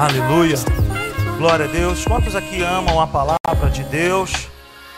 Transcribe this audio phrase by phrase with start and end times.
[0.00, 0.56] Aleluia.
[1.36, 2.06] Glória a Deus.
[2.06, 4.48] Quantos aqui amam a palavra de Deus?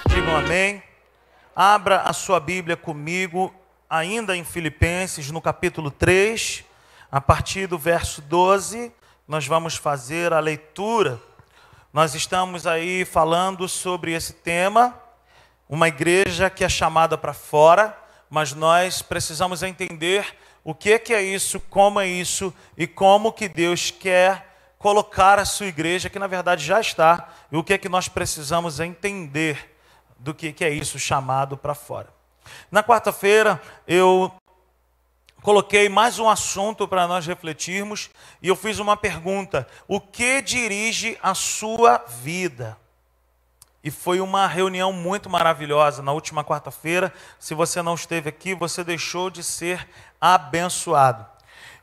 [0.06, 0.80] Digam amém.
[1.56, 3.52] Abra a sua Bíblia comigo,
[3.90, 6.64] ainda em Filipenses, no capítulo 3,
[7.10, 8.92] a partir do verso 12,
[9.26, 11.20] nós vamos fazer a leitura.
[11.92, 14.96] Nós estamos aí falando sobre esse tema,
[15.68, 17.98] uma igreja que é chamada para fora,
[18.30, 20.24] mas nós precisamos entender
[20.62, 24.51] o que é, que é isso, como é isso e como que Deus quer
[24.82, 28.08] colocar a sua igreja, que na verdade já está, e o que é que nós
[28.08, 29.78] precisamos entender
[30.18, 32.08] do que, que é isso chamado para fora.
[32.68, 34.30] Na quarta-feira eu
[35.40, 38.10] coloquei mais um assunto para nós refletirmos
[38.42, 42.76] e eu fiz uma pergunta: o que dirige a sua vida?
[43.84, 47.12] E foi uma reunião muito maravilhosa na última quarta-feira.
[47.38, 49.88] Se você não esteve aqui, você deixou de ser
[50.20, 51.24] abençoado.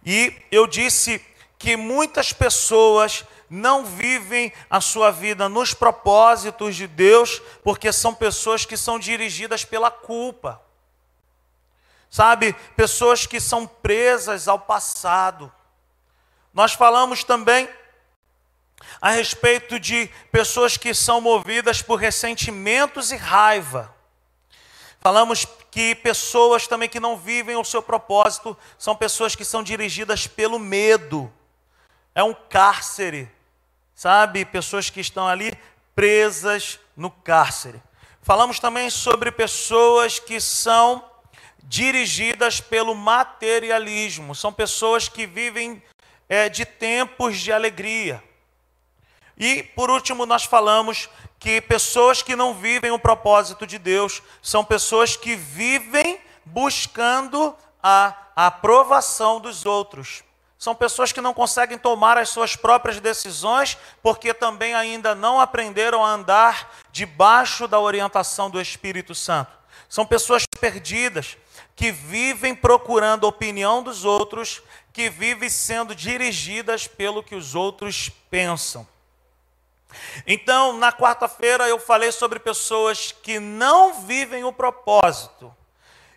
[0.06, 1.22] E eu disse
[1.60, 8.64] que muitas pessoas não vivem a sua vida nos propósitos de Deus, porque são pessoas
[8.64, 10.62] que são dirigidas pela culpa.
[12.10, 15.52] Sabe, pessoas que são presas ao passado.
[16.54, 17.70] Nós falamos também
[19.02, 23.94] a respeito de pessoas que são movidas por ressentimentos e raiva.
[25.02, 30.26] Falamos que pessoas também que não vivem o seu propósito são pessoas que são dirigidas
[30.26, 31.32] pelo medo.
[32.14, 33.30] É um cárcere,
[33.96, 34.46] sabe?
[34.46, 35.58] Pessoas que estão ali
[35.96, 37.82] presas no cárcere.
[38.22, 41.04] Falamos também sobre pessoas que são
[41.64, 44.36] dirigidas pelo materialismo.
[44.36, 45.82] São pessoas que vivem
[46.28, 48.24] é, de tempos de alegria.
[49.38, 54.66] E, por último, nós falamos que pessoas que não vivem o propósito de Deus são
[54.66, 60.24] pessoas que vivem buscando a aprovação dos outros.
[60.60, 66.04] São pessoas que não conseguem tomar as suas próprias decisões porque também ainda não aprenderam
[66.04, 69.58] a andar debaixo da orientação do Espírito Santo.
[69.88, 71.38] São pessoas perdidas
[71.78, 74.62] que vivem procurando a opinião dos outros,
[74.92, 78.86] que vivem sendo dirigidas pelo que os outros pensam.
[80.28, 85.56] Então, na quarta-feira eu falei sobre pessoas que não vivem o propósito.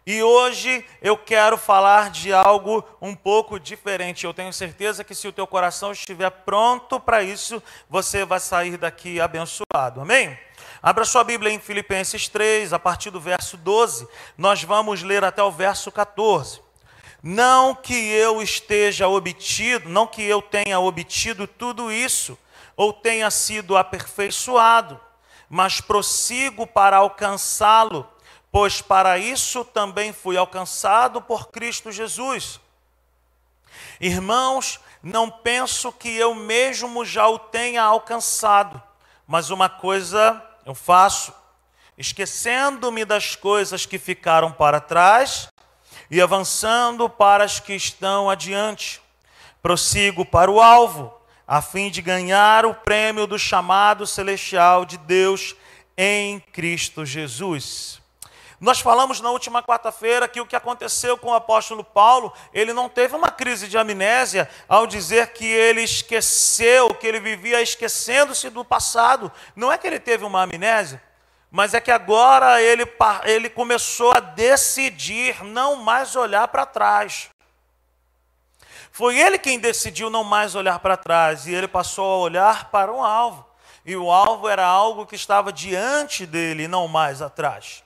[0.05, 4.25] E hoje eu quero falar de algo um pouco diferente.
[4.25, 8.77] Eu tenho certeza que se o teu coração estiver pronto para isso, você vai sair
[8.77, 10.01] daqui abençoado.
[10.01, 10.37] Amém?
[10.83, 14.09] Abra sua Bíblia em Filipenses 3, a partir do verso 12.
[14.37, 16.61] Nós vamos ler até o verso 14.
[17.23, 22.37] Não que eu esteja obtido, não que eu tenha obtido tudo isso
[22.77, 25.01] ou tenha sido aperfeiçoado,
[25.49, 28.09] mas prossigo para alcançá-lo,
[28.53, 32.61] pois para isso também fui alcançado por Cristo Jesus.
[33.99, 38.81] Irmãos, não penso que eu mesmo já o tenha alcançado,
[39.27, 41.33] mas uma coisa eu faço,
[41.97, 45.49] esquecendo-me das coisas que ficaram para trás
[46.11, 49.01] e avançando para as que estão adiante.
[49.63, 51.13] Prossigo para o alvo
[51.47, 55.57] a fim de ganhar o prêmio do chamado celestial de Deus
[55.97, 58.02] em Cristo Jesus.
[58.63, 62.89] Nós falamos na última quarta-feira que o que aconteceu com o apóstolo Paulo, ele não
[62.89, 68.65] teve uma crise de amnésia ao dizer que ele esqueceu, que ele vivia esquecendo-se do
[68.65, 69.33] passado.
[69.57, 71.03] Não é que ele teve uma amnésia,
[71.51, 72.85] mas é que agora ele,
[73.25, 77.31] ele começou a decidir não mais olhar para trás.
[78.93, 82.93] Foi ele quem decidiu não mais olhar para trás e ele passou a olhar para
[82.93, 83.45] um alvo.
[83.85, 87.83] E o alvo era algo que estava diante dele, não mais atrás.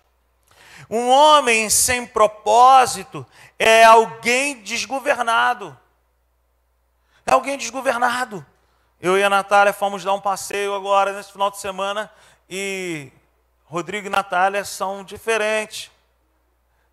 [0.88, 3.26] Um homem sem propósito
[3.58, 5.76] é alguém desgovernado.
[7.24, 8.44] É alguém desgovernado.
[9.00, 12.10] Eu e a Natália fomos dar um passeio agora nesse final de semana
[12.48, 13.12] e
[13.64, 15.90] Rodrigo e Natália são diferentes.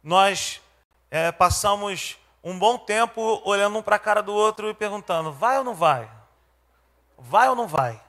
[0.03, 0.61] Nós
[1.09, 5.57] é, passamos um bom tempo olhando um para a cara do outro e perguntando: vai
[5.57, 6.09] ou não vai?
[7.17, 8.01] Vai ou não vai?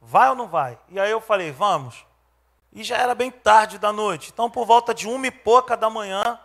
[0.00, 0.78] Vai ou não vai?
[0.90, 2.04] E aí eu falei: vamos.
[2.74, 4.30] E já era bem tarde da noite.
[4.32, 6.38] Então, por volta de uma e pouca da manhã,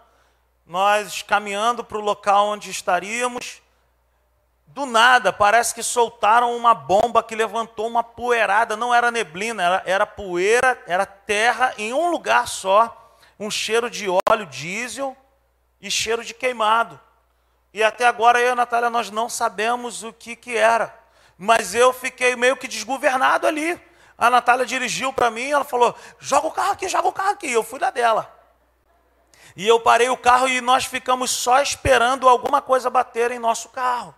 [0.63, 3.63] nós caminhando para o local onde estaríamos,
[4.67, 8.77] do nada, parece que soltaram uma bomba que levantou uma poeirada.
[8.77, 12.95] Não era neblina, era, era poeira, era terra em um lugar só.
[13.39, 15.17] Um cheiro de óleo diesel
[15.81, 16.99] e cheiro de queimado.
[17.73, 20.93] E até agora eu e a Natália nós não sabemos o que, que era.
[21.35, 23.88] Mas eu fiquei meio que desgovernado ali.
[24.19, 27.49] A Natália dirigiu para mim, ela falou: joga o carro aqui, joga o carro aqui.
[27.51, 28.29] Eu fui da dela.
[29.55, 33.69] E eu parei o carro e nós ficamos só esperando alguma coisa bater em nosso
[33.69, 34.13] carro.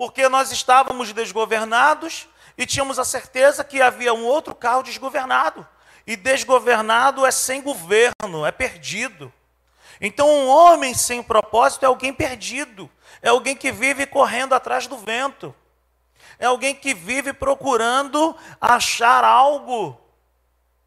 [0.00, 2.26] porque nós estávamos desgovernados
[2.56, 5.68] e tínhamos a certeza que havia um outro carro desgovernado.
[6.06, 9.30] E desgovernado é sem governo, é perdido.
[10.00, 14.96] Então, um homem sem propósito é alguém perdido, é alguém que vive correndo atrás do
[14.96, 15.54] vento,
[16.40, 20.00] é alguém que vive procurando achar algo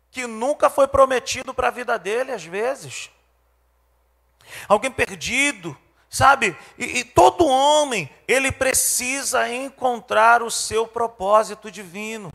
[0.09, 3.11] que nunca foi prometido para a vida dele, às vezes.
[4.67, 5.77] Alguém perdido,
[6.09, 6.57] sabe?
[6.75, 12.33] E, e, todo homem, ele precisa encontrar o seu propósito divino.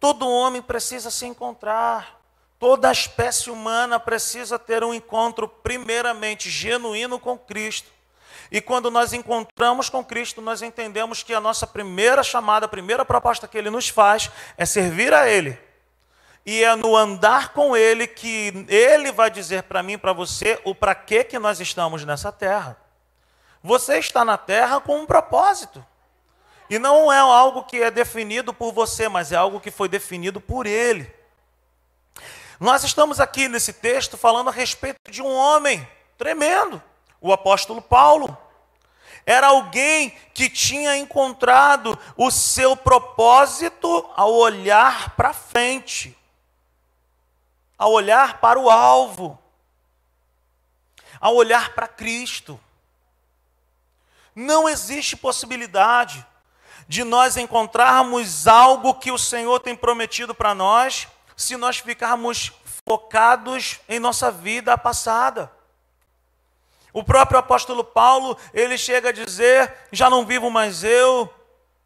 [0.00, 2.18] Todo homem precisa se encontrar.
[2.58, 7.92] Toda a espécie humana precisa ter um encontro, primeiramente, genuíno com Cristo.
[8.50, 13.04] E quando nós encontramos com Cristo, nós entendemos que a nossa primeira chamada, a primeira
[13.04, 15.58] proposta que Ele nos faz é servir a Ele.
[16.46, 20.74] E é no andar com Ele que Ele vai dizer para mim para você o
[20.74, 22.76] para que, que nós estamos nessa terra.
[23.62, 25.84] Você está na terra com um propósito.
[26.68, 30.40] E não é algo que é definido por você, mas é algo que foi definido
[30.40, 31.10] por Ele.
[32.60, 35.86] Nós estamos aqui nesse texto falando a respeito de um homem
[36.16, 36.82] tremendo,
[37.24, 38.36] o apóstolo Paulo.
[39.24, 46.14] Era alguém que tinha encontrado o seu propósito ao olhar para frente,
[47.78, 49.38] ao olhar para o alvo,
[51.18, 52.60] ao olhar para Cristo.
[54.34, 56.26] Não existe possibilidade
[56.86, 62.52] de nós encontrarmos algo que o Senhor tem prometido para nós se nós ficarmos
[62.86, 65.50] focados em nossa vida passada.
[66.94, 71.28] O próprio apóstolo Paulo, ele chega a dizer: já não vivo mais eu,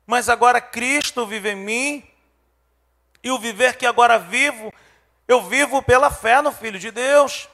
[0.06, 2.10] mas agora Cristo vive em mim,
[3.24, 4.70] e o viver que agora vivo,
[5.26, 7.48] eu vivo pela fé no Filho de Deus.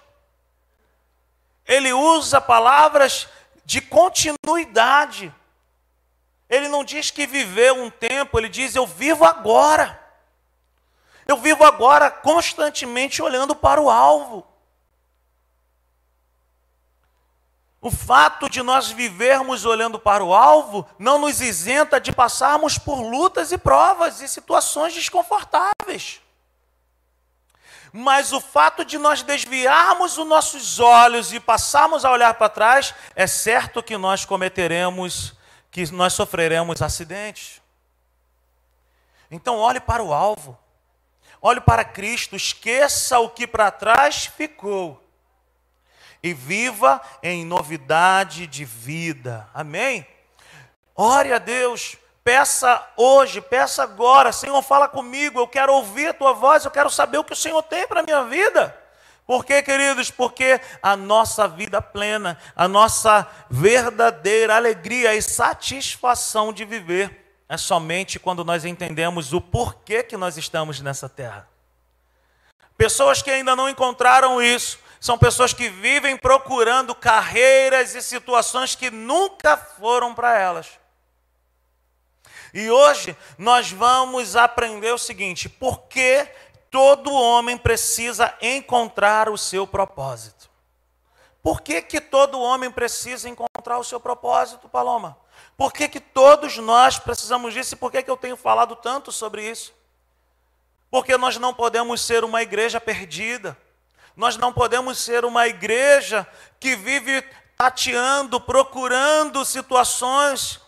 [1.65, 3.29] Ele usa palavras
[3.65, 5.33] de continuidade.
[6.51, 10.03] Ele não diz que viveu um tempo, ele diz: eu vivo agora.
[11.25, 14.45] Eu vivo agora constantemente olhando para o alvo.
[17.85, 22.95] O fato de nós vivermos olhando para o alvo não nos isenta de passarmos por
[22.95, 26.23] lutas e provas e situações desconfortáveis.
[27.93, 32.95] Mas o fato de nós desviarmos os nossos olhos e passarmos a olhar para trás,
[33.15, 35.35] é certo que nós cometeremos,
[35.71, 37.61] que nós sofreremos acidentes.
[39.31, 40.59] Então olhe para o alvo.
[41.39, 45.04] Olhe para Cristo, esqueça o que para trás ficou
[46.25, 49.47] e viva em novidade de vida.
[49.53, 50.07] Amém?
[50.97, 56.33] Ore a Deus, peça hoje, peça agora, Senhor, fala comigo, eu quero ouvir a tua
[56.33, 58.75] voz, eu quero saber o que o Senhor tem para a minha vida.
[59.27, 60.11] Por quê, queridos?
[60.11, 68.19] Porque a nossa vida plena, a nossa verdadeira alegria e satisfação de viver é somente
[68.19, 71.47] quando nós entendemos o porquê que nós estamos nessa terra.
[72.79, 78.91] Pessoas que ainda não encontraram isso, são pessoas que vivem procurando carreiras e situações que
[78.91, 80.79] nunca foram para elas.
[82.55, 86.27] E hoje nós vamos aprender o seguinte: por que
[86.71, 90.49] todo homem precisa encontrar o seu propósito?
[91.43, 95.19] Por que, que todo homem precisa encontrar o seu propósito, Paloma?
[95.55, 99.13] Por que, que todos nós precisamos disso e por que, que eu tenho falado tanto
[99.13, 99.75] sobre isso?
[100.91, 103.55] Porque nós não podemos ser uma igreja perdida,
[104.17, 106.27] nós não podemos ser uma igreja
[106.61, 107.23] que vive
[107.57, 110.61] tateando, procurando situações.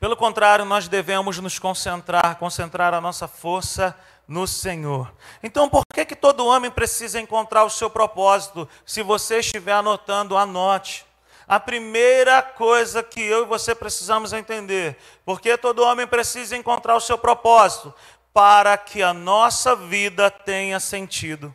[0.00, 5.12] Pelo contrário, nós devemos nos concentrar, concentrar a nossa força no Senhor.
[5.42, 8.68] Então, por que, que todo homem precisa encontrar o seu propósito?
[8.84, 11.06] Se você estiver anotando, anote.
[11.48, 17.00] A primeira coisa que eu e você precisamos entender, porque todo homem precisa encontrar o
[17.00, 17.94] seu propósito,
[18.34, 21.54] para que a nossa vida tenha sentido.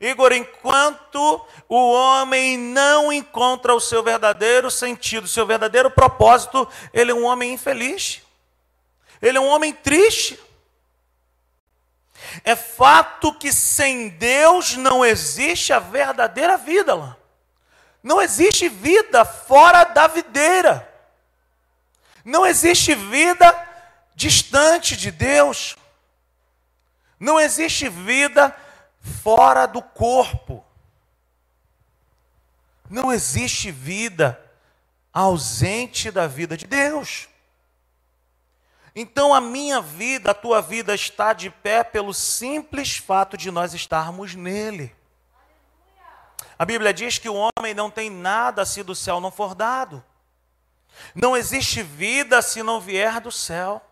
[0.00, 7.12] Igor, enquanto o homem não encontra o seu verdadeiro sentido, o seu verdadeiro propósito, ele
[7.12, 8.20] é um homem infeliz.
[9.22, 10.38] Ele é um homem triste.
[12.44, 17.16] É fato que sem Deus não existe a verdadeira vida lá.
[18.02, 20.86] Não existe vida fora da videira.
[22.24, 23.54] Não existe vida
[24.14, 25.76] distante de Deus.
[27.18, 28.54] Não existe vida
[29.22, 30.64] fora do corpo.
[32.90, 34.40] Não existe vida
[35.12, 37.28] ausente da vida de Deus.
[38.94, 43.74] Então a minha vida, a tua vida está de pé pelo simples fato de nós
[43.74, 44.94] estarmos nele.
[46.58, 50.02] A Bíblia diz que o homem não tem nada se do céu não for dado.
[51.14, 53.82] Não existe vida se não vier do céu,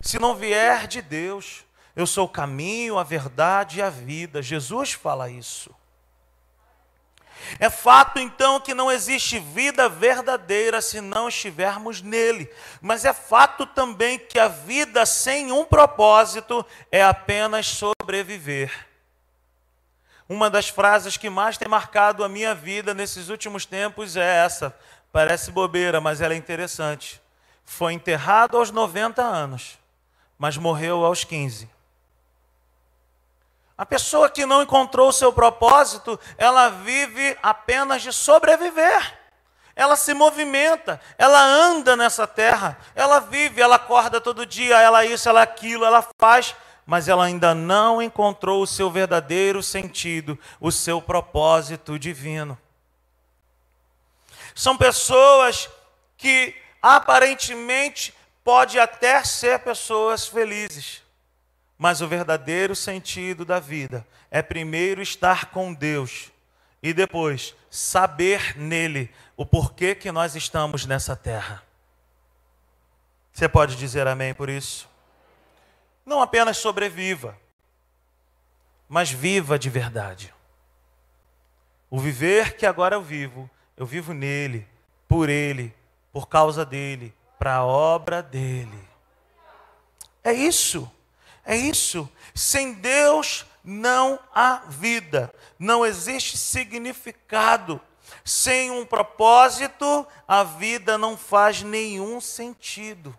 [0.00, 1.64] se não vier de Deus.
[1.94, 4.40] Eu sou o caminho, a verdade e a vida.
[4.40, 5.74] Jesus fala isso.
[7.58, 12.50] É fato então que não existe vida verdadeira se não estivermos nele.
[12.80, 18.88] Mas é fato também que a vida sem um propósito é apenas sobreviver.
[20.28, 24.74] Uma das frases que mais tem marcado a minha vida nesses últimos tempos é essa.
[25.12, 27.20] Parece bobeira, mas ela é interessante.
[27.64, 29.78] Foi enterrado aos 90 anos,
[30.38, 31.68] mas morreu aos 15.
[33.76, 39.18] A pessoa que não encontrou o seu propósito, ela vive apenas de sobreviver.
[39.74, 45.28] Ela se movimenta, ela anda nessa terra, ela vive, ela acorda todo dia, ela isso,
[45.28, 51.00] ela aquilo, ela faz, mas ela ainda não encontrou o seu verdadeiro sentido, o seu
[51.00, 52.58] propósito divino.
[54.54, 55.70] São pessoas
[56.18, 58.14] que aparentemente
[58.44, 61.01] pode até ser pessoas felizes,
[61.78, 66.30] mas o verdadeiro sentido da vida é primeiro estar com Deus
[66.82, 71.62] e depois saber nele o porquê que nós estamos nessa terra.
[73.32, 74.88] Você pode dizer amém por isso?
[76.04, 77.36] Não apenas sobreviva,
[78.88, 80.34] mas viva de verdade.
[81.88, 84.66] O viver que agora eu vivo, eu vivo nele,
[85.06, 85.74] por ele,
[86.12, 88.88] por causa dele, para a obra dele.
[90.24, 90.90] É isso.
[91.44, 92.08] É isso.
[92.34, 97.80] Sem Deus não há vida, não existe significado.
[98.24, 103.16] Sem um propósito, a vida não faz nenhum sentido.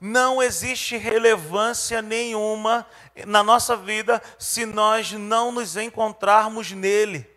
[0.00, 2.86] Não existe relevância nenhuma
[3.26, 7.28] na nossa vida se nós não nos encontrarmos nele.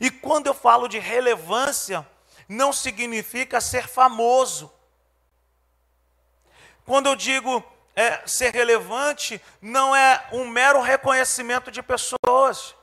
[0.00, 2.06] E quando eu falo de relevância,
[2.48, 4.72] não significa ser famoso.
[6.86, 7.64] Quando eu digo
[7.96, 12.76] é, ser relevante, não é um mero reconhecimento de pessoas.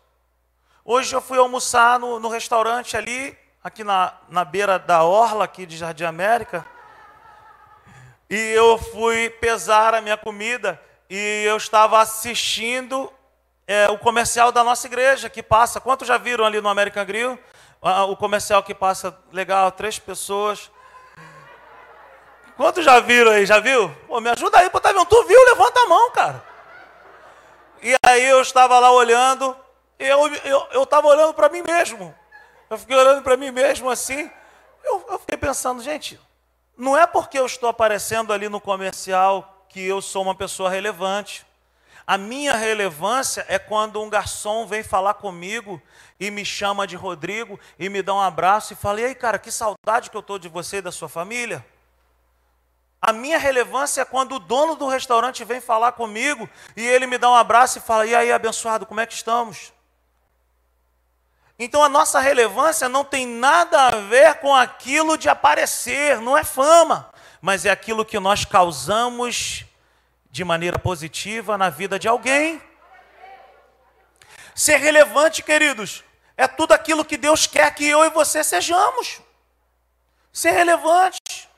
[0.83, 5.65] Hoje eu fui almoçar no, no restaurante ali, aqui na, na beira da orla aqui
[5.65, 6.65] de Jardim América,
[8.29, 13.10] e eu fui pesar a minha comida e eu estava assistindo
[13.65, 15.79] é, o comercial da nossa igreja que passa.
[15.79, 17.39] Quantos já viram ali no American Grill?
[18.10, 20.69] O comercial que passa legal, três pessoas.
[22.55, 23.45] Quantos já viram aí?
[23.45, 23.89] Já viu?
[24.07, 25.05] Pô, me ajuda aí, Otávio.
[25.05, 25.45] Tu viu?
[25.45, 26.43] Levanta a mão, cara.
[27.81, 29.55] E aí eu estava lá olhando,
[30.00, 32.15] eu eu eu estava olhando para mim mesmo.
[32.69, 34.29] Eu fiquei olhando para mim mesmo assim.
[34.83, 36.19] Eu, eu fiquei pensando, gente,
[36.77, 41.45] não é porque eu estou aparecendo ali no comercial que eu sou uma pessoa relevante.
[42.05, 45.81] A minha relevância é quando um garçom vem falar comigo
[46.19, 49.39] e me chama de Rodrigo e me dá um abraço e fala: E aí, cara,
[49.39, 51.65] que saudade que eu estou de você e da sua família.
[53.05, 57.17] A minha relevância é quando o dono do restaurante vem falar comigo e ele me
[57.17, 59.74] dá um abraço e fala: E aí, abençoado, como é que estamos?
[61.60, 66.45] Então a nossa relevância não tem nada a ver com aquilo de aparecer, não é
[66.45, 69.65] fama, mas é aquilo que nós causamos
[70.31, 72.62] de maneira positiva na vida de alguém.
[74.55, 76.05] Ser relevante, queridos,
[76.38, 79.19] é tudo aquilo que Deus quer que eu e você sejamos.
[80.31, 81.51] Ser relevante.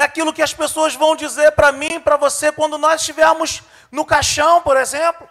[0.00, 4.02] É aquilo que as pessoas vão dizer para mim, para você, quando nós estivermos no
[4.02, 5.28] caixão, por exemplo.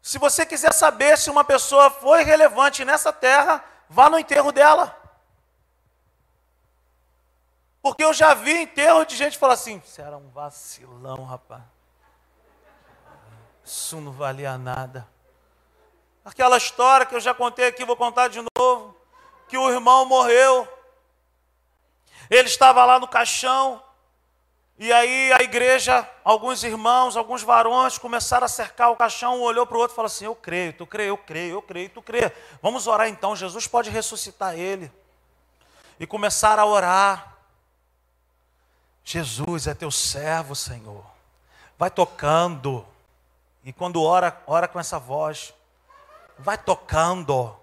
[0.00, 4.96] Se você quiser saber se uma pessoa foi relevante nessa terra, vá no enterro dela.
[7.82, 11.64] Porque eu já vi enterro de gente falar assim: você era um vacilão, rapaz.
[13.64, 15.04] Isso não valia nada.
[16.24, 18.96] Aquela história que eu já contei aqui, vou contar de novo:
[19.48, 20.76] que o irmão morreu
[22.30, 23.82] ele estava lá no caixão,
[24.82, 29.66] e aí a igreja, alguns irmãos, alguns varões começaram a cercar o caixão, um olhou
[29.66, 32.00] para o outro e falou assim: Eu creio, tu creio, eu creio, eu creio, tu
[32.00, 32.32] crê.
[32.62, 34.90] Vamos orar então, Jesus pode ressuscitar ele.
[35.98, 37.36] E começaram a orar.
[39.04, 41.04] Jesus é teu servo, Senhor.
[41.76, 42.86] Vai tocando.
[43.62, 45.52] E quando ora, ora com essa voz.
[46.38, 47.54] Vai tocando.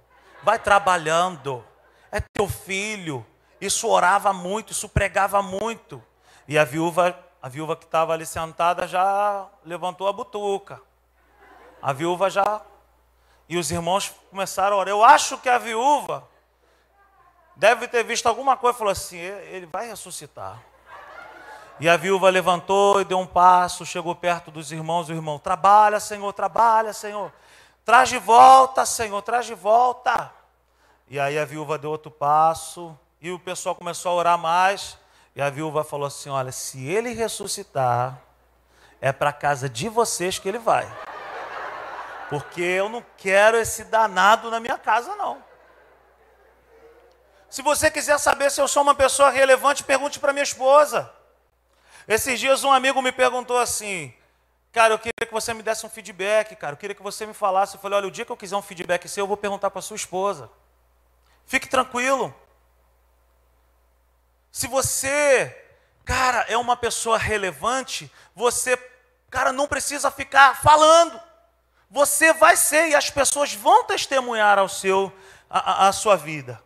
[0.43, 1.65] Vai trabalhando.
[2.11, 3.25] É teu filho
[3.59, 6.03] isso orava muito, isso pregava muito.
[6.47, 10.81] E a viúva, a viúva que estava ali sentada já levantou a butuca.
[11.81, 12.61] A viúva já.
[13.49, 14.89] E os irmãos começaram a orar.
[14.89, 16.27] Eu acho que a viúva
[17.55, 20.61] deve ter visto alguma coisa falou assim: ele vai ressuscitar.
[21.79, 25.99] E a viúva levantou e deu um passo, chegou perto dos irmãos, o irmão, trabalha,
[25.99, 27.31] Senhor, trabalha, Senhor.
[27.85, 30.31] Traz de volta, Senhor, traz de volta.
[31.07, 34.97] E aí a viúva deu outro passo, e o pessoal começou a orar mais.
[35.35, 38.19] E a viúva falou assim: Olha, se ele ressuscitar,
[38.99, 40.87] é para casa de vocês que ele vai.
[42.29, 45.43] Porque eu não quero esse danado na minha casa, não.
[47.49, 51.11] Se você quiser saber se eu sou uma pessoa relevante, pergunte para minha esposa.
[52.07, 54.13] Esses dias um amigo me perguntou assim:
[54.71, 56.73] Cara, eu queria que você me desse um feedback, cara.
[56.73, 57.75] Eu queria que você me falasse.
[57.75, 59.81] Eu falei: Olha, o dia que eu quiser um feedback seu, eu vou perguntar para
[59.81, 60.49] sua esposa.
[61.45, 62.33] Fique tranquilo.
[64.57, 65.55] Se você,
[66.03, 68.75] cara, é uma pessoa relevante, você,
[69.29, 71.21] cara, não precisa ficar falando.
[71.91, 75.15] Você vai ser e as pessoas vão testemunhar ao seu,
[75.47, 76.59] a, a sua vida.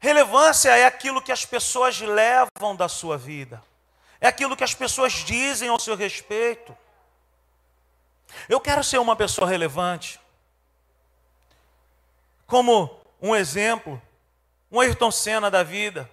[0.00, 3.62] Relevância é aquilo que as pessoas levam da sua vida.
[4.20, 6.76] É aquilo que as pessoas dizem ao seu respeito.
[8.48, 10.18] Eu quero ser uma pessoa relevante.
[12.44, 14.02] Como um exemplo,
[14.68, 16.10] um Ayrton Senna da vida.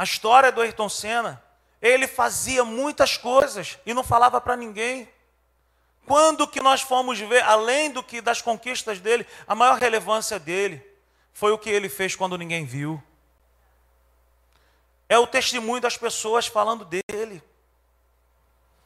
[0.00, 1.44] A história do Ayrton Senna,
[1.78, 5.06] ele fazia muitas coisas e não falava para ninguém.
[6.06, 10.82] Quando que nós fomos ver, além do que das conquistas dele, a maior relevância dele
[11.34, 13.02] foi o que ele fez quando ninguém viu.
[15.06, 17.42] É o testemunho das pessoas falando dele.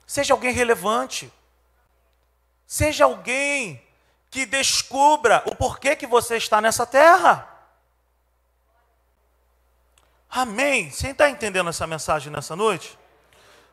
[0.05, 1.33] Seja alguém relevante.
[2.67, 3.81] Seja alguém
[4.33, 7.54] que descubra o porquê que você está nessa terra.
[10.37, 10.91] Amém.
[10.91, 12.99] Você está entendendo essa mensagem nessa noite?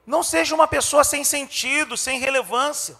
[0.05, 2.95] Não seja uma pessoa sem sentido, sem relevância.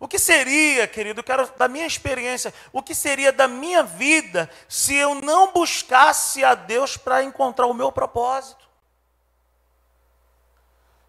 [0.00, 4.94] O que seria, querido, quero da minha experiência, o que seria da minha vida se
[4.94, 8.66] eu não buscasse a Deus para encontrar o meu propósito?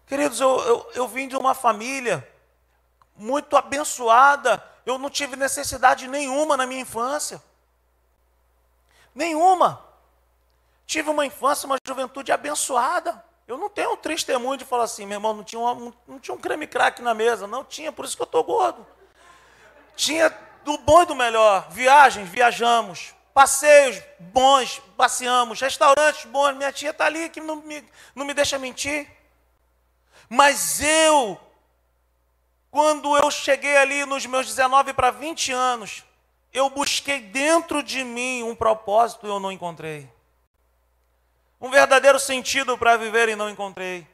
[0.06, 2.28] Queridos, eu, eu, eu vim de uma família
[3.16, 7.42] muito abençoada, eu não tive necessidade nenhuma na minha infância.
[9.14, 9.83] Nenhuma.
[10.86, 13.24] Tive uma infância, uma juventude abençoada.
[13.46, 16.34] Eu não tenho um testemunho de falar assim, meu irmão, não tinha, uma, não tinha
[16.34, 17.46] um creme crack na mesa.
[17.46, 18.86] Não tinha, por isso que eu estou gordo.
[19.96, 20.30] Tinha
[20.64, 21.68] do bom e do melhor.
[21.70, 23.14] Viagens, viajamos.
[23.32, 25.60] Passeios bons, passeamos.
[25.60, 26.56] Restaurantes bons.
[26.56, 29.08] Minha tia está ali que não me, não me deixa mentir.
[30.28, 31.38] Mas eu
[32.74, 36.02] quando eu cheguei ali nos meus 19 para 20 anos,
[36.52, 40.10] eu busquei dentro de mim um propósito e eu não encontrei.
[41.64, 44.06] Um verdadeiro sentido para viver e não encontrei.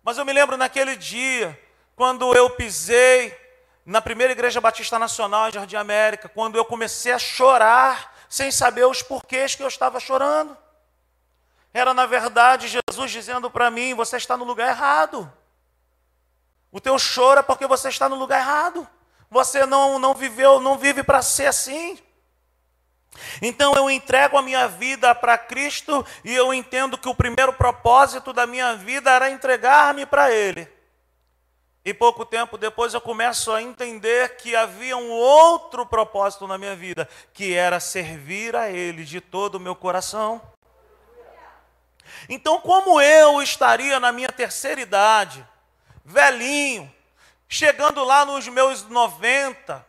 [0.00, 1.60] Mas eu me lembro naquele dia,
[1.96, 3.36] quando eu pisei
[3.84, 8.86] na primeira igreja batista nacional em Jardim América, quando eu comecei a chorar sem saber
[8.86, 10.56] os porquês que eu estava chorando.
[11.74, 15.32] Era na verdade Jesus dizendo para mim: você está no lugar errado.
[16.70, 18.86] O teu choro é porque você está no lugar errado.
[19.28, 21.98] Você não, não viveu, não vive para ser assim.
[23.40, 28.32] Então eu entrego a minha vida para Cristo e eu entendo que o primeiro propósito
[28.32, 30.68] da minha vida era entregar-me para Ele.
[31.84, 36.76] E pouco tempo depois eu começo a entender que havia um outro propósito na minha
[36.76, 40.40] vida, que era servir a Ele de todo o meu coração.
[42.28, 45.44] Então, como eu estaria na minha terceira idade,
[46.04, 46.92] velhinho,
[47.48, 49.84] chegando lá nos meus 90.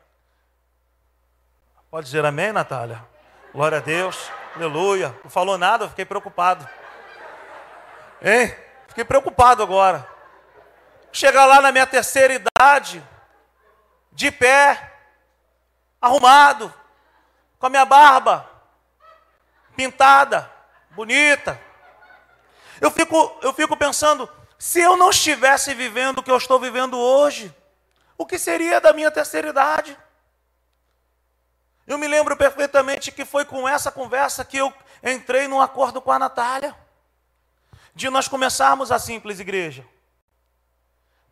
[1.92, 3.13] Pode dizer amém, Natália?
[3.54, 5.16] Glória a Deus, aleluia.
[5.24, 6.68] Não falou nada, eu fiquei preocupado.
[8.20, 8.56] Hein?
[8.88, 10.08] Fiquei preocupado agora.
[11.12, 13.06] Chegar lá na minha terceira idade,
[14.12, 14.92] de pé,
[16.02, 16.74] arrumado,
[17.60, 18.50] com a minha barba
[19.76, 20.52] pintada,
[20.90, 21.60] bonita.
[22.82, 26.98] Eu fico, eu fico pensando, se eu não estivesse vivendo o que eu estou vivendo
[26.98, 27.54] hoje,
[28.18, 29.96] o que seria da minha terceira idade?
[31.86, 36.12] Eu me lembro perfeitamente que foi com essa conversa que eu entrei num acordo com
[36.12, 36.76] a Natália,
[37.94, 39.86] de nós começarmos a simples igreja.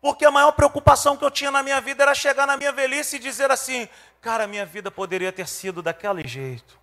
[0.00, 3.16] Porque a maior preocupação que eu tinha na minha vida era chegar na minha velhice
[3.16, 3.88] e dizer assim:
[4.20, 6.78] cara, minha vida poderia ter sido daquele jeito,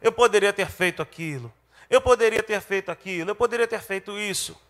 [0.00, 1.52] eu poderia ter feito aquilo,
[1.88, 4.60] eu poderia ter feito aquilo, eu poderia ter feito isso.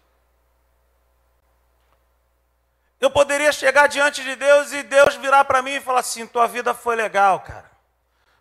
[3.00, 6.46] Eu poderia chegar diante de Deus e Deus virar para mim e falar assim: tua
[6.48, 7.75] vida foi legal, cara.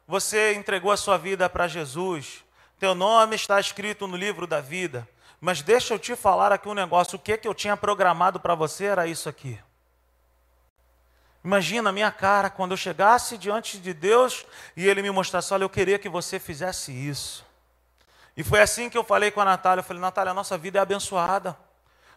[0.07, 2.43] Você entregou a sua vida para Jesus.
[2.79, 5.07] Teu nome está escrito no livro da vida.
[5.41, 7.15] Mas deixa eu te falar aqui um negócio.
[7.15, 9.59] O que, que eu tinha programado para você era isso aqui.
[11.43, 15.63] Imagina a minha cara quando eu chegasse diante de Deus e Ele me mostrasse: olha,
[15.63, 17.45] eu queria que você fizesse isso.
[18.35, 19.81] E foi assim que eu falei com a Natália.
[19.81, 21.57] Eu falei: Natália, a nossa vida é abençoada.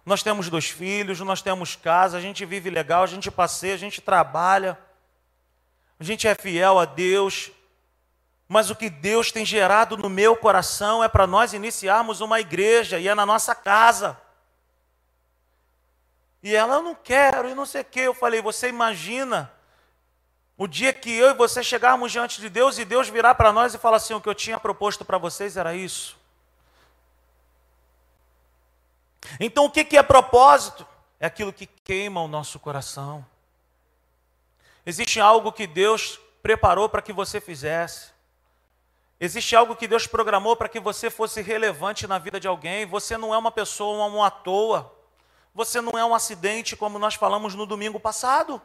[0.05, 3.79] Nós temos dois filhos, nós temos casa, a gente vive legal, a gente passeia, a
[3.79, 4.79] gente trabalha.
[6.01, 7.51] a gente é fiel a Deus,
[8.48, 12.98] mas o que Deus tem gerado no meu coração é para nós iniciarmos uma igreja
[12.98, 14.18] e é na nossa casa.
[16.42, 18.00] E ela, eu não quero, e não sei o quê.
[18.00, 19.52] Eu falei, você imagina
[20.56, 23.74] o dia que eu e você chegarmos diante de Deus e Deus virar para nós
[23.74, 26.16] e falar assim: o que eu tinha proposto para vocês era isso.
[29.38, 30.87] Então o que é propósito?
[31.20, 33.26] É aquilo que queima o nosso coração.
[34.87, 38.17] Existe algo que Deus preparou para que você fizesse.
[39.20, 42.87] Existe algo que Deus programou para que você fosse relevante na vida de alguém.
[42.87, 44.94] Você não é uma pessoa uma à toa.
[45.52, 48.62] Você não é um acidente, como nós falamos no domingo passado.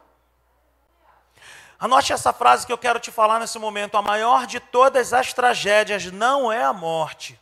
[1.79, 3.97] Anote essa frase que eu quero te falar nesse momento.
[3.97, 7.39] A maior de todas as tragédias não é a morte.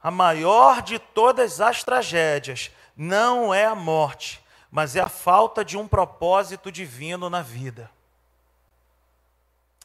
[0.00, 5.76] A maior de todas as tragédias não é a morte, mas é a falta de
[5.76, 7.90] um propósito divino na vida.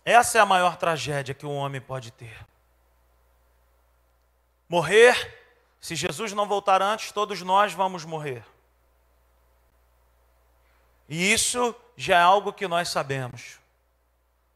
[0.07, 2.47] Essa é a maior tragédia que um homem pode ter.
[4.69, 5.37] Morrer
[5.81, 8.41] se Jesus não voltar antes, todos nós vamos morrer.
[11.09, 13.59] E isso já é algo que nós sabemos.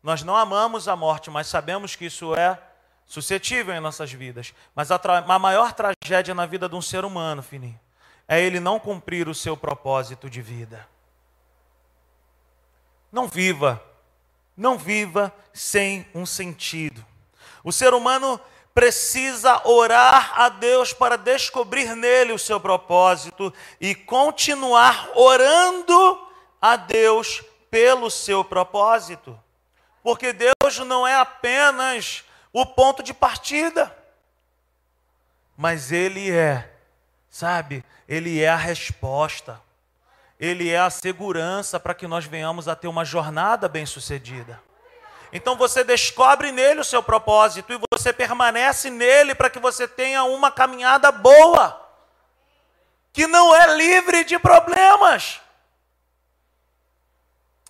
[0.01, 2.57] Nós não amamos a morte, mas sabemos que isso é
[3.05, 4.53] suscetível em nossas vidas.
[4.73, 7.77] Mas a, a maior tragédia na vida de um ser humano, Fininho,
[8.25, 10.87] é ele não cumprir o seu propósito de vida.
[13.11, 13.83] Não viva,
[14.55, 17.05] não viva sem um sentido.
[17.63, 18.39] O ser humano
[18.73, 26.27] precisa orar a Deus para descobrir nele o seu propósito e continuar orando
[26.61, 29.37] a Deus pelo seu propósito.
[30.03, 33.95] Porque Deus não é apenas o ponto de partida,
[35.55, 36.73] mas Ele é,
[37.29, 39.61] sabe, Ele é a resposta,
[40.41, 44.59] Ele é a segurança para que nós venhamos a ter uma jornada bem-sucedida.
[45.31, 50.23] Então você descobre nele o seu propósito e você permanece nele para que você tenha
[50.23, 51.79] uma caminhada boa,
[53.13, 55.39] que não é livre de problemas,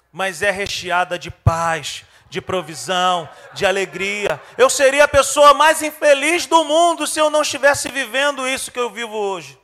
[0.09, 4.41] mas é recheada de paz, de provisão, de alegria.
[4.57, 8.79] Eu seria a pessoa mais infeliz do mundo se eu não estivesse vivendo isso que
[8.79, 9.59] eu vivo hoje.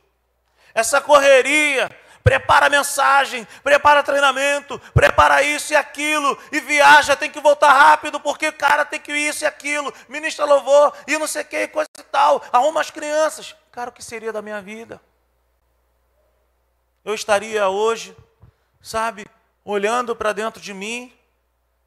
[0.74, 1.90] Essa correria,
[2.22, 8.48] prepara mensagem, prepara treinamento, prepara isso e aquilo, e viaja, tem que voltar rápido, porque
[8.48, 11.88] o cara tem que isso e aquilo, ministra louvor, e não sei o que, coisa
[11.98, 13.54] e tal, arruma as crianças.
[13.72, 15.00] Cara, o que seria da minha vida?
[17.04, 18.16] Eu estaria hoje,
[18.82, 19.26] sabe,
[19.64, 21.12] olhando para dentro de mim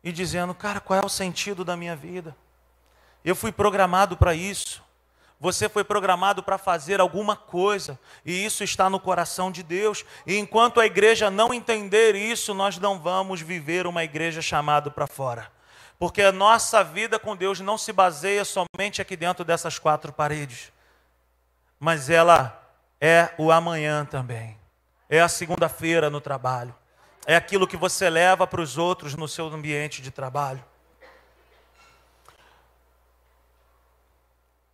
[0.04, 2.36] e dizendo, cara, qual é o sentido da minha vida?
[3.24, 4.84] Eu fui programado para isso.
[5.42, 10.06] Você foi programado para fazer alguma coisa, e isso está no coração de Deus.
[10.28, 15.08] E enquanto a igreja não entender isso, nós não vamos viver uma igreja chamada para
[15.08, 15.52] fora.
[15.98, 20.72] Porque a nossa vida com Deus não se baseia somente aqui dentro dessas quatro paredes,
[21.80, 22.64] mas ela
[23.02, 24.56] é o amanhã também.
[25.10, 26.76] É a segunda-feira no trabalho.
[27.26, 30.64] É aquilo que você leva para os outros no seu ambiente de trabalho.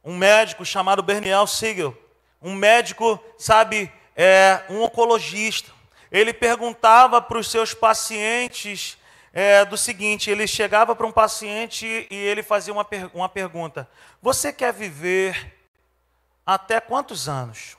[0.08, 1.94] Um médico chamado Berniel Siegel,
[2.42, 5.70] um médico, sabe, é, um oncologista.
[6.10, 8.98] Ele perguntava para os seus pacientes
[9.34, 13.86] é, do seguinte: ele chegava para um paciente e ele fazia uma, per uma pergunta:
[14.22, 15.54] Você quer viver
[16.46, 17.78] até quantos anos?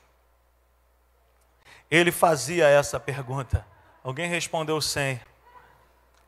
[1.89, 3.65] Ele fazia essa pergunta.
[4.03, 5.19] Alguém respondeu 100.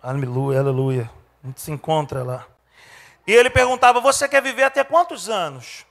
[0.01, 1.11] Aleluia, aleluia.
[1.43, 2.47] A gente se encontra lá.
[3.27, 5.85] E ele perguntava: Você quer viver até quantos anos?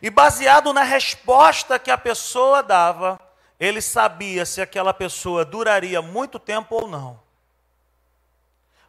[0.00, 3.20] E baseado na resposta que a pessoa dava,
[3.58, 7.20] ele sabia se aquela pessoa duraria muito tempo ou não.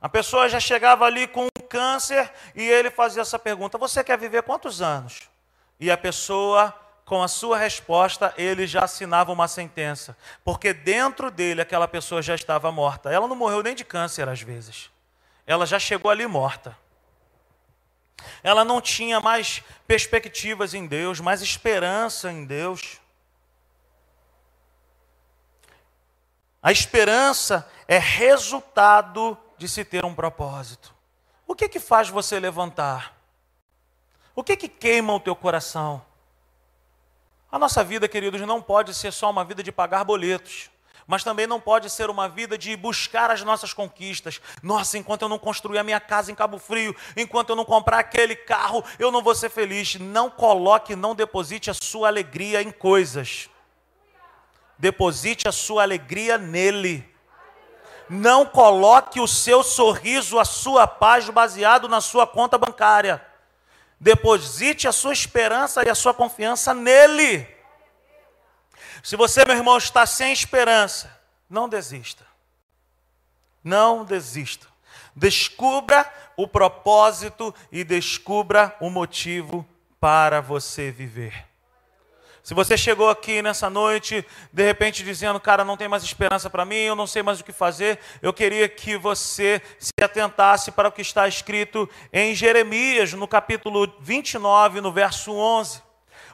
[0.02, 4.18] A pessoa já chegava ali com um câncer e ele fazia essa pergunta: Você quer
[4.18, 5.30] viver quantos anos?
[5.80, 6.74] E a pessoa,
[7.06, 12.36] com a sua resposta, ele já assinava uma sentença, porque dentro dele aquela pessoa já
[12.36, 13.12] estava morta.
[13.12, 14.90] Ela não morreu nem de câncer às vezes,
[15.48, 16.76] ela já chegou ali morta.
[18.42, 23.00] Ela não tinha mais perspectivas em Deus, mais esperança em Deus.
[26.62, 30.94] A esperança é resultado de se ter um propósito.
[31.46, 33.16] O que que faz você levantar?
[34.36, 36.04] O que que queima o teu coração?
[37.52, 40.72] A nossa vida, queridos, não pode ser só uma vida de pagar boletos
[41.08, 44.42] mas também não pode ser uma vida de buscar as nossas conquistas.
[44.62, 48.00] Nossa, enquanto eu não construir a minha casa em Cabo Frio, enquanto eu não comprar
[48.00, 49.96] aquele carro, eu não vou ser feliz.
[49.96, 53.50] Não coloque, não deposite a sua alegria em coisas.
[54.78, 57.10] Deposite a sua alegria nele.
[58.10, 63.26] Não coloque o seu sorriso, a sua paz baseado na sua conta bancária.
[64.00, 67.53] Deposite a sua esperança e a sua confiança nele.
[69.04, 71.14] Se você, meu irmão, está sem esperança,
[71.50, 72.26] não desista.
[73.62, 74.66] Não desista.
[75.14, 79.68] Descubra o propósito e descubra o motivo
[80.00, 81.46] para você viver.
[82.42, 86.66] Se você chegou aqui nessa noite, de repente dizendo, cara, não tem mais esperança para
[86.66, 90.88] mim, eu não sei mais o que fazer, eu queria que você se atentasse para
[90.88, 95.82] o que está escrito em Jeremias, no capítulo 29, no verso 11.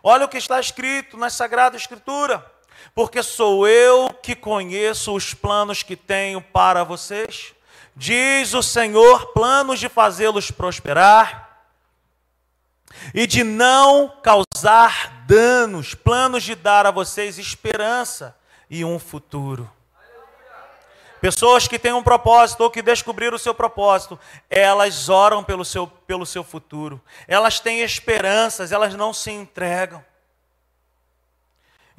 [0.04, 2.59] Olha o que está escrito na Sagrada Escritura.
[2.94, 7.54] Porque sou eu que conheço os planos que tenho para vocês,
[7.96, 11.50] diz o Senhor, planos de fazê-los prosperar
[13.14, 18.36] e de não causar danos, planos de dar a vocês esperança
[18.70, 19.70] e um futuro.
[21.22, 24.18] Pessoas que têm um propósito ou que descobriram o seu propósito,
[24.50, 30.04] elas oram pelo seu, pelo seu futuro, elas têm esperanças, elas não se entregam.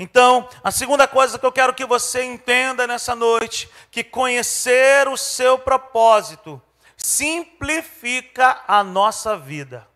[0.03, 5.15] Então, a segunda coisa que eu quero que você entenda nessa noite, que conhecer o
[5.15, 6.61] seu propósito
[6.97, 9.87] simplifica a nossa vida.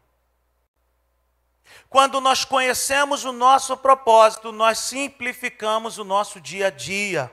[1.89, 7.33] Quando nós conhecemos o nosso propósito, nós simplificamos o nosso dia a dia.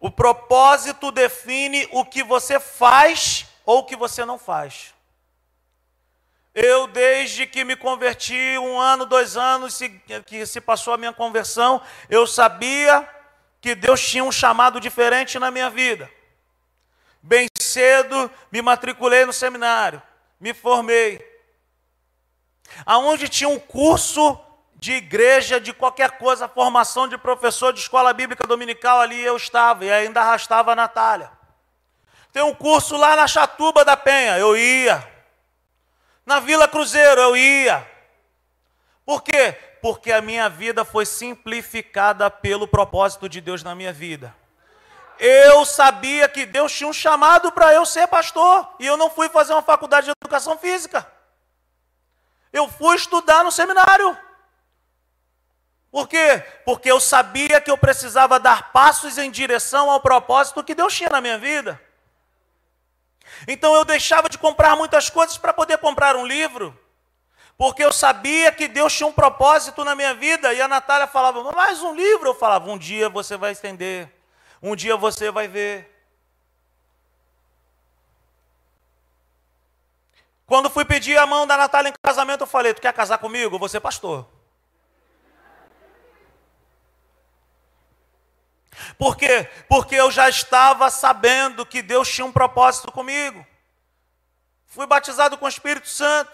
[0.00, 4.92] O propósito define o que você faz ou o que você não faz.
[6.60, 9.78] Eu, desde que me converti, um ano, dois anos
[10.26, 13.08] que se passou a minha conversão, eu sabia
[13.60, 16.10] que Deus tinha um chamado diferente na minha vida.
[17.22, 20.02] Bem cedo me matriculei no seminário,
[20.40, 21.24] me formei
[22.84, 24.36] aonde tinha um curso
[24.74, 29.84] de igreja, de qualquer coisa, formação de professor de escola bíblica dominical, ali eu estava,
[29.84, 31.30] e ainda arrastava a Natália.
[32.32, 35.17] Tem um curso lá na Chatuba da Penha, eu ia.
[36.28, 37.90] Na Vila Cruzeiro, eu ia.
[39.06, 39.56] Por quê?
[39.80, 44.36] Porque a minha vida foi simplificada pelo propósito de Deus na minha vida.
[45.18, 49.30] Eu sabia que Deus tinha um chamado para eu ser pastor, e eu não fui
[49.30, 51.10] fazer uma faculdade de educação física.
[52.52, 54.14] Eu fui estudar no seminário.
[55.90, 56.44] Por quê?
[56.66, 61.08] Porque eu sabia que eu precisava dar passos em direção ao propósito que Deus tinha
[61.08, 61.87] na minha vida.
[63.46, 66.78] Então eu deixava de comprar muitas coisas para poder comprar um livro,
[67.56, 70.52] porque eu sabia que Deus tinha um propósito na minha vida.
[70.54, 72.30] E a Natália falava, mais um livro.
[72.30, 74.10] Eu falava, um dia você vai entender,
[74.62, 75.94] um dia você vai ver.
[80.46, 83.54] Quando fui pedir a mão da Natália em casamento, eu falei: Tu quer casar comigo?
[83.54, 84.26] Eu vou ser pastor.
[88.98, 89.48] Por quê?
[89.68, 93.46] Porque eu já estava sabendo que Deus tinha um propósito comigo.
[94.66, 96.30] Fui batizado com o Espírito Santo.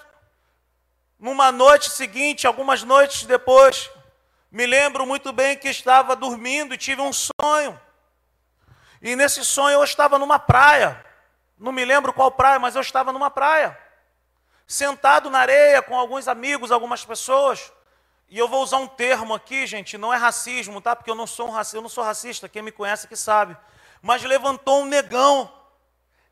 [1.19, 3.91] Numa noite seguinte, algumas noites depois,
[4.51, 7.79] me lembro muito bem que estava dormindo e tive um sonho.
[9.01, 11.05] E nesse sonho eu estava numa praia.
[11.59, 13.79] Não me lembro qual praia, mas eu estava numa praia
[14.67, 17.73] sentado na areia com alguns amigos, algumas pessoas.
[18.29, 20.97] E eu vou usar um termo aqui, gente, não é racismo, tá?
[20.97, 23.57] Porque eu não sou um racista, eu não sou racista, quem me conhece que sabe.
[24.03, 25.53] Mas levantou um negão,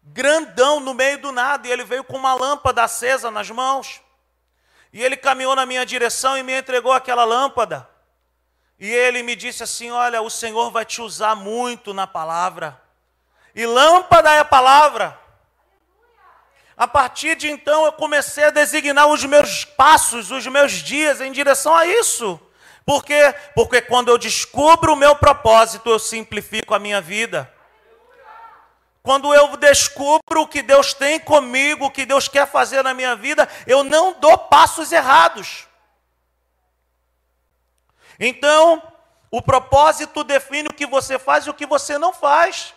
[0.03, 4.01] grandão no meio do nada, e ele veio com uma lâmpada acesa nas mãos.
[4.93, 7.89] E ele caminhou na minha direção e me entregou aquela lâmpada.
[8.79, 12.83] E ele me disse assim: Olha, o Senhor vai te usar muito na palavra.
[13.55, 15.19] E lâmpada é a palavra.
[16.77, 21.31] A partir de então eu comecei a designar os meus passos, os meus dias em
[21.31, 22.41] direção a isso.
[22.85, 23.35] Por quê?
[23.55, 27.53] Porque quando eu descubro o meu propósito, eu simplifico a minha vida.
[29.03, 33.17] Quando eu descubro o que Deus tem comigo, o que Deus quer fazer na minha
[33.17, 35.67] vida, eu não dou passos errados.
[38.19, 38.81] Então,
[39.31, 42.75] o propósito define o que você faz e o que você não faz.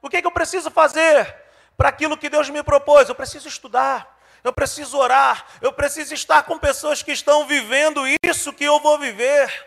[0.00, 1.45] O que, é que eu preciso fazer?
[1.76, 3.08] Para aquilo que Deus me propôs.
[3.08, 8.52] Eu preciso estudar, eu preciso orar, eu preciso estar com pessoas que estão vivendo isso
[8.52, 9.66] que eu vou viver.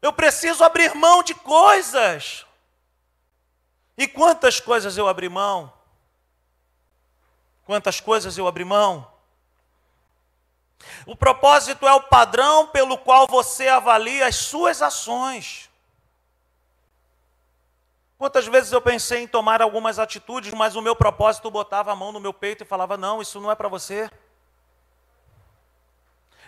[0.00, 2.46] Eu preciso abrir mão de coisas.
[3.96, 5.72] E quantas coisas eu abri mão?
[7.66, 9.10] Quantas coisas eu abri mão?
[11.04, 15.67] O propósito é o padrão pelo qual você avalia as suas ações.
[18.18, 22.10] Quantas vezes eu pensei em tomar algumas atitudes, mas o meu propósito botava a mão
[22.10, 24.10] no meu peito e falava: não, isso não é para você.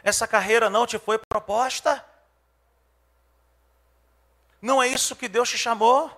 [0.03, 2.05] Essa carreira não te foi proposta.
[4.61, 6.11] Não é isso que Deus te chamou.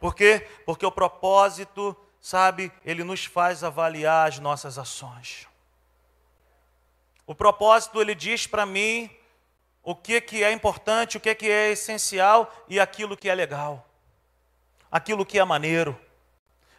[0.00, 0.46] Por quê?
[0.66, 5.46] Porque o propósito, sabe, ele nos faz avaliar as nossas ações.
[7.24, 9.08] O propósito, ele diz para mim
[9.84, 13.86] o que, que é importante, o que, que é essencial e aquilo que é legal,
[14.90, 16.00] aquilo que é maneiro.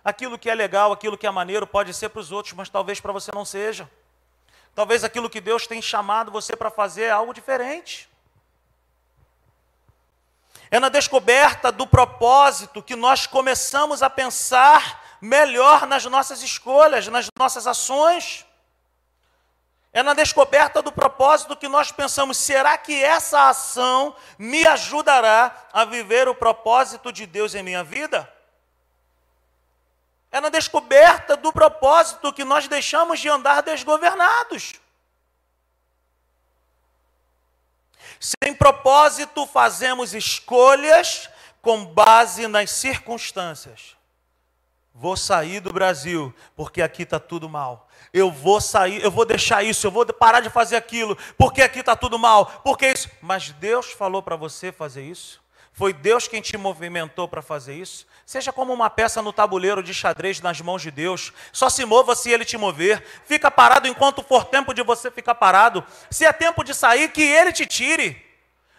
[0.03, 2.99] Aquilo que é legal, aquilo que é maneiro pode ser para os outros, mas talvez
[2.99, 3.89] para você não seja.
[4.75, 8.07] Talvez aquilo que Deus tem chamado você para fazer é algo diferente.
[10.69, 17.27] É na descoberta do propósito que nós começamos a pensar melhor nas nossas escolhas, nas
[17.35, 18.45] nossas ações.
[19.95, 25.85] É na descoberta do propósito que nós pensamos: será que essa ação me ajudará a
[25.85, 28.29] viver o propósito de Deus em minha vida?
[30.29, 34.73] É na descoberta do propósito que nós deixamos de andar desgovernados.
[38.19, 41.29] Sem propósito, fazemos escolhas
[41.61, 43.95] com base nas circunstâncias.
[44.93, 47.84] Vou sair do Brasil porque aqui está tudo mal.
[48.17, 51.81] Eu vou sair, eu vou deixar isso, eu vou parar de fazer aquilo porque aqui
[51.81, 52.45] está tudo mal.
[52.63, 53.09] Porque isso.
[53.21, 55.41] Mas Deus falou para você fazer isso?
[55.73, 58.07] Foi Deus quem te movimentou para fazer isso?
[58.25, 61.33] Seja como uma peça no tabuleiro de xadrez nas mãos de Deus.
[61.51, 63.05] Só se mova se Ele te mover.
[63.25, 65.83] Fica parado enquanto for tempo de você ficar parado.
[66.09, 68.25] Se é tempo de sair, que Ele te tire.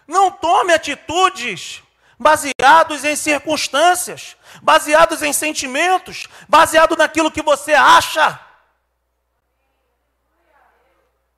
[0.07, 1.83] Não tome atitudes
[2.17, 8.46] baseados em circunstâncias, baseados em sentimentos, baseado naquilo que você acha.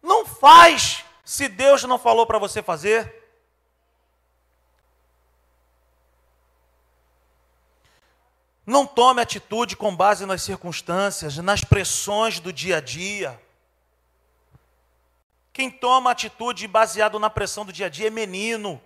[0.01, 3.19] Não faz se Deus não falou para você fazer.
[8.65, 13.41] Não tome atitude com base nas circunstâncias, nas pressões do dia a dia.
[15.51, 18.79] Quem toma atitude baseado na pressão do dia a dia é menino.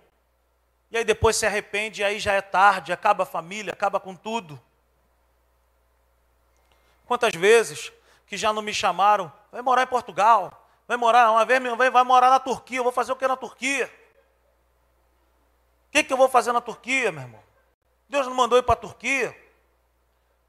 [0.90, 4.14] E aí depois se arrepende, e aí já é tarde, acaba a família, acaba com
[4.14, 4.60] tudo.
[7.06, 7.92] Quantas vezes
[8.26, 12.04] que já não me chamaram, vai morar em Portugal, vai morar, uma vez vai, vai
[12.04, 13.86] morar na Turquia, eu vou fazer o que na Turquia?
[15.88, 17.42] O que, que eu vou fazer na Turquia, meu irmão?
[18.08, 19.36] Deus não mandou ir para a Turquia.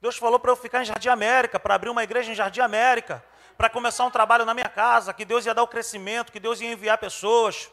[0.02, 3.24] Deus falou para eu ficar em Jardim América, para abrir uma igreja em Jardim América,
[3.58, 6.62] para começar um trabalho na minha casa, que Deus ia dar o crescimento, que Deus
[6.62, 7.71] ia enviar pessoas.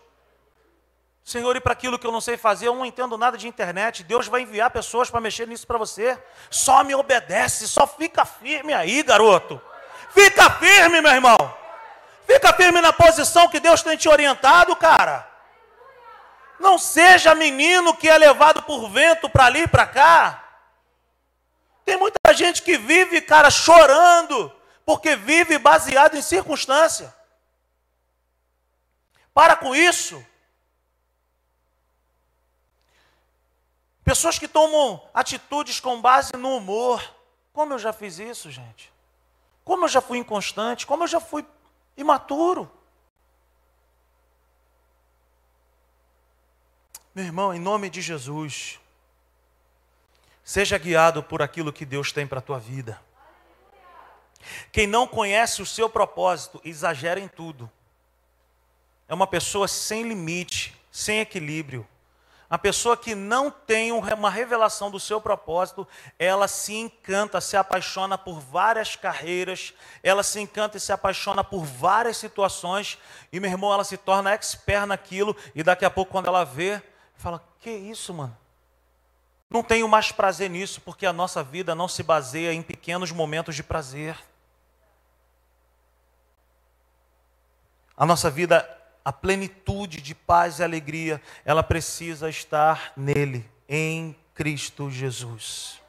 [1.24, 4.02] Senhor, e para aquilo que eu não sei fazer, eu não entendo nada de internet,
[4.02, 6.18] Deus vai enviar pessoas para mexer nisso para você.
[6.50, 9.60] Só me obedece, só fica firme aí, garoto.
[10.10, 11.61] Fica firme, meu irmão.
[12.42, 15.30] Fica firme na posição que Deus tem te orientado, cara.
[16.58, 20.44] Não seja menino que é levado por vento para ali e para cá.
[21.84, 24.52] Tem muita gente que vive, cara, chorando,
[24.84, 27.14] porque vive baseado em circunstância.
[29.32, 30.26] Para com isso.
[34.04, 37.00] Pessoas que tomam atitudes com base no humor.
[37.52, 38.92] Como eu já fiz isso, gente?
[39.64, 40.84] Como eu já fui inconstante?
[40.84, 41.46] Como eu já fui
[41.96, 42.70] imaturo?
[47.14, 48.80] Meu irmão, em nome de Jesus,
[50.44, 53.00] Seja guiado por aquilo que Deus tem para a tua vida.
[54.72, 57.70] Quem não conhece o seu propósito, exagera em tudo.
[59.08, 61.86] É uma pessoa sem limite, sem equilíbrio.
[62.52, 65.88] A pessoa que não tem uma revelação do seu propósito,
[66.18, 71.64] ela se encanta, se apaixona por várias carreiras, ela se encanta e se apaixona por
[71.64, 72.98] várias situações,
[73.32, 76.82] e meu irmão, ela se torna expert naquilo, e daqui a pouco, quando ela vê,
[77.16, 78.36] fala: Que isso, mano?
[79.48, 83.56] Não tenho mais prazer nisso, porque a nossa vida não se baseia em pequenos momentos
[83.56, 84.14] de prazer.
[87.96, 88.68] A nossa vida,
[89.04, 95.80] a plenitude de paz e alegria, ela precisa estar nele, em Cristo Jesus.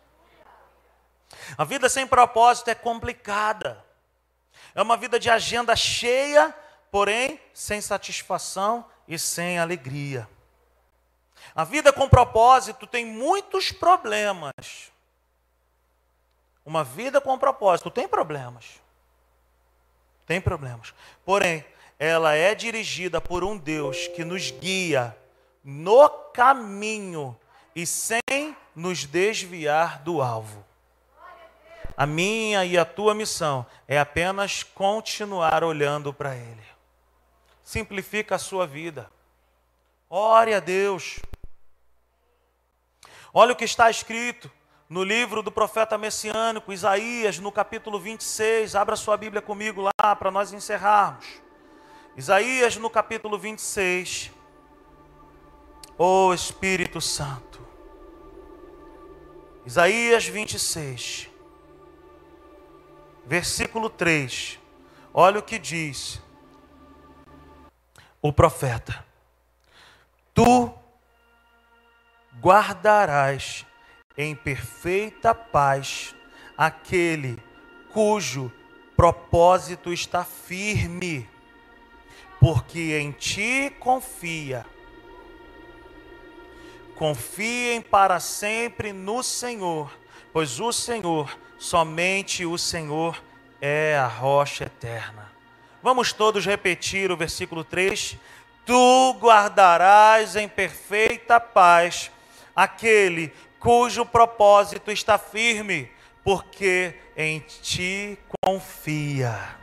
[1.58, 3.84] A vida sem propósito é complicada.
[4.74, 6.56] É uma vida de agenda cheia,
[6.90, 10.28] porém sem satisfação e sem alegria.
[11.54, 14.92] A vida com propósito tem muitos problemas.
[16.66, 18.82] Uma vida com propósito tem problemas.
[20.26, 20.94] Tem problemas.
[21.26, 21.66] Porém,
[22.04, 25.18] ela é dirigida por um Deus que nos guia
[25.64, 27.34] no caminho
[27.74, 28.22] e sem
[28.76, 30.66] nos desviar do alvo.
[31.96, 36.64] A minha e a tua missão é apenas continuar olhando para Ele.
[37.64, 39.10] Simplifica a sua vida.
[40.10, 41.20] Ore a Deus.
[43.34, 44.52] Olha o que está escrito
[44.90, 48.76] no livro do profeta messiânico, Isaías, no capítulo 26.
[48.76, 51.43] Abra sua Bíblia comigo lá para nós encerrarmos.
[52.16, 54.32] Isaías, no capítulo 26.
[55.98, 57.60] Ô oh, Espírito Santo.
[59.66, 61.30] Isaías 26,
[63.26, 64.60] versículo 3.
[65.12, 66.22] Olha o que diz
[68.22, 69.04] o profeta:
[70.34, 70.72] Tu
[72.40, 73.66] guardarás
[74.16, 76.14] em perfeita paz
[76.56, 77.42] aquele
[77.92, 78.52] cujo
[78.96, 81.28] propósito está firme,
[82.44, 84.66] porque em ti confia.
[86.94, 89.98] Confiem para sempre no Senhor,
[90.34, 93.24] pois o Senhor, somente o Senhor,
[93.62, 95.32] é a rocha eterna.
[95.82, 98.18] Vamos todos repetir o versículo 3:
[98.66, 102.12] Tu guardarás em perfeita paz
[102.54, 105.90] aquele cujo propósito está firme,
[106.26, 109.63] porque em ti confia.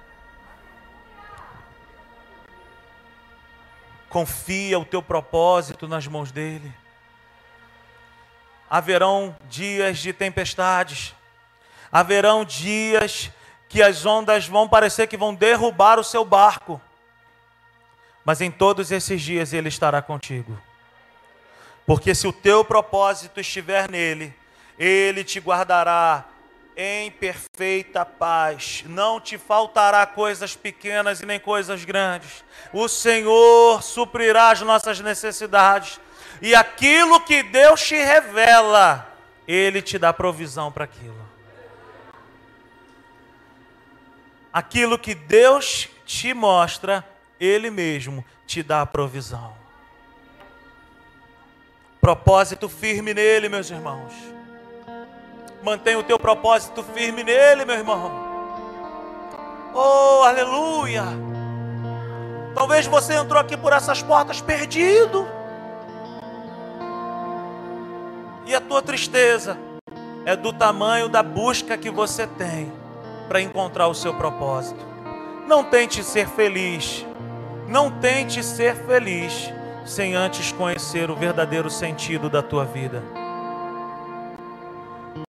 [4.10, 6.70] Confia o teu propósito nas mãos dele.
[8.68, 11.14] Haverão dias de tempestades,
[11.90, 13.30] haverão dias
[13.68, 16.80] que as ondas vão parecer que vão derrubar o seu barco,
[18.24, 20.60] mas em todos esses dias ele estará contigo.
[21.86, 24.34] Porque se o teu propósito estiver nele,
[24.78, 26.24] ele te guardará
[26.82, 28.82] em perfeita paz.
[28.86, 32.42] Não te faltará coisas pequenas e nem coisas grandes.
[32.72, 36.00] O Senhor suprirá as nossas necessidades.
[36.40, 39.06] E aquilo que Deus te revela,
[39.46, 41.28] Ele te dá provisão para aquilo.
[44.50, 47.06] Aquilo que Deus te mostra,
[47.38, 49.54] Ele mesmo te dá provisão.
[52.00, 54.29] Propósito firme nele, meus irmãos.
[55.62, 58.10] Mantenha o teu propósito firme nele, meu irmão.
[59.74, 61.04] Oh, aleluia.
[62.54, 65.26] Talvez você entrou aqui por essas portas perdido.
[68.46, 69.56] E a tua tristeza
[70.24, 72.72] é do tamanho da busca que você tem
[73.28, 74.84] para encontrar o seu propósito.
[75.46, 77.06] Não tente ser feliz.
[77.68, 79.52] Não tente ser feliz
[79.84, 83.19] sem antes conhecer o verdadeiro sentido da tua vida.